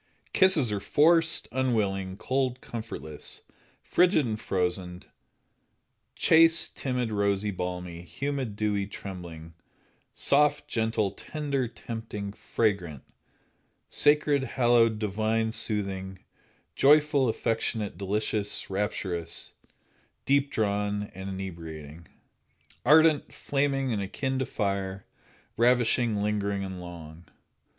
[0.33, 3.43] Kisses are forced, unwilling, cold, comfortless,
[3.83, 5.03] frigid and frozen,
[6.15, 9.53] chaste, timid, rosy, balmy, humid, dewy, trembling,
[10.15, 13.03] soft, gentle, tender, tempting, fragrant,
[13.91, 16.17] sacred, hallowed, divine, soothing,
[16.75, 19.53] joyful, affectionate, delicious, rapturous,
[20.25, 22.07] deep drawn and inebriating,
[22.83, 25.05] ardent, flaming and akin to fire,
[25.57, 27.25] ravishing, lingering and long.